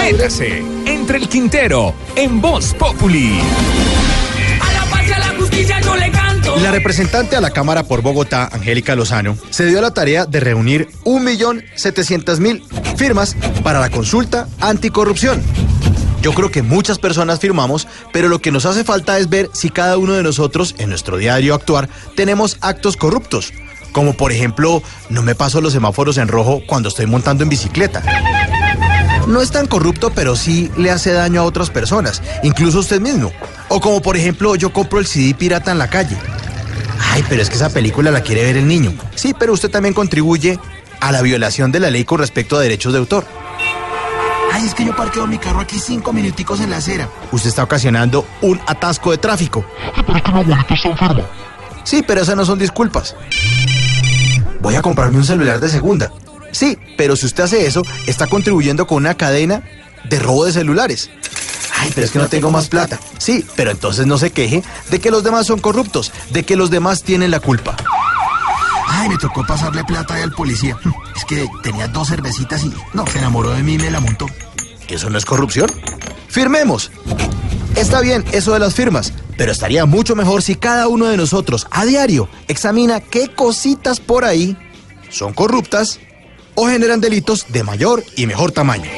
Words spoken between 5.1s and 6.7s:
la justicia yo le canto. La